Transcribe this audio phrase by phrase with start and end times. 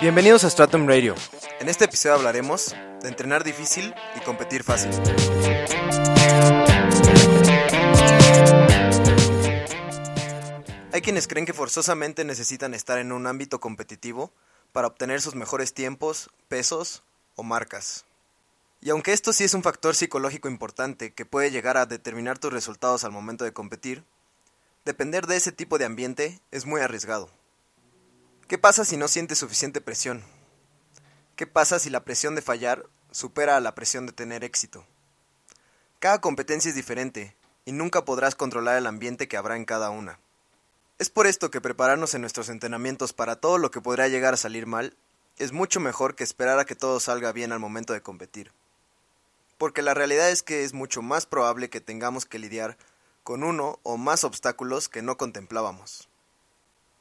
[0.00, 1.14] Bienvenidos a Stratum Radio.
[1.60, 4.90] En este episodio hablaremos de entrenar difícil y competir fácil.
[10.92, 14.32] Hay quienes creen que forzosamente necesitan estar en un ámbito competitivo
[14.72, 17.02] para obtener sus mejores tiempos, pesos
[17.36, 18.04] o marcas.
[18.80, 22.52] Y aunque esto sí es un factor psicológico importante que puede llegar a determinar tus
[22.52, 24.04] resultados al momento de competir,
[24.84, 27.30] depender de ese tipo de ambiente es muy arriesgado.
[28.48, 30.22] ¿Qué pasa si no sientes suficiente presión?
[31.36, 34.86] ¿Qué pasa si la presión de fallar supera a la presión de tener éxito?
[35.98, 40.18] Cada competencia es diferente y nunca podrás controlar el ambiente que habrá en cada una.
[40.98, 44.38] Es por esto que prepararnos en nuestros entrenamientos para todo lo que podría llegar a
[44.38, 44.96] salir mal
[45.38, 48.52] es mucho mejor que esperar a que todo salga bien al momento de competir.
[49.58, 52.76] Porque la realidad es que es mucho más probable que tengamos que lidiar
[53.24, 56.08] con uno o más obstáculos que no contemplábamos.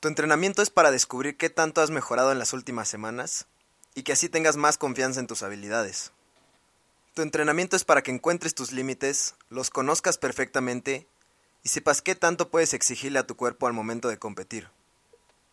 [0.00, 3.46] Tu entrenamiento es para descubrir qué tanto has mejorado en las últimas semanas
[3.94, 6.12] y que así tengas más confianza en tus habilidades.
[7.14, 11.06] Tu entrenamiento es para que encuentres tus límites, los conozcas perfectamente
[11.62, 14.68] y sepas qué tanto puedes exigirle a tu cuerpo al momento de competir.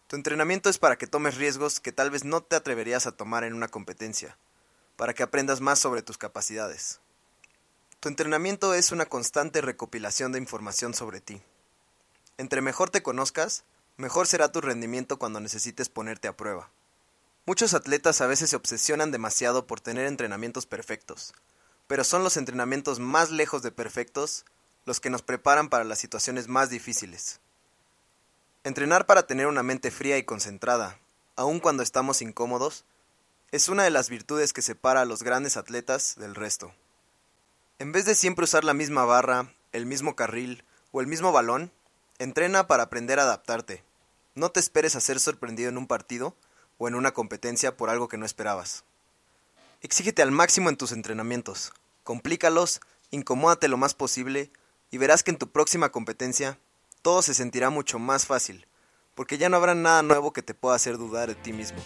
[0.07, 3.43] Tu entrenamiento es para que tomes riesgos que tal vez no te atreverías a tomar
[3.43, 4.37] en una competencia,
[4.95, 6.99] para que aprendas más sobre tus capacidades.
[8.03, 11.41] Tu entrenamiento es una constante recopilación de información sobre ti.
[12.37, 13.63] Entre mejor te conozcas,
[13.95, 16.69] mejor será tu rendimiento cuando necesites ponerte a prueba.
[17.45, 21.33] Muchos atletas a veces se obsesionan demasiado por tener entrenamientos perfectos,
[21.87, 24.43] pero son los entrenamientos más lejos de perfectos
[24.83, 27.39] los que nos preparan para las situaciones más difíciles.
[28.65, 30.99] Entrenar para tener una mente fría y concentrada,
[31.37, 32.83] aun cuando estamos incómodos,
[33.53, 36.73] es una de las virtudes que separa a los grandes atletas del resto.
[37.83, 41.69] En vez de siempre usar la misma barra, el mismo carril o el mismo balón,
[42.17, 43.83] Entrena para aprender a adaptarte.
[44.35, 46.33] No te esperes a ser sorprendido en un partido
[46.77, 48.85] o en una competencia por algo que no esperabas.
[49.81, 51.73] Exígete al máximo en tus entrenamientos.
[52.05, 52.79] Complícalos,
[53.11, 54.49] incomódate lo más posible
[54.89, 56.57] y verás que en tu próxima competencia
[57.01, 58.65] todo se sentirá mucho más fácil,
[59.13, 61.83] porque ya no habrá nada nuevo que te pueda hacer dudar de ti mismo.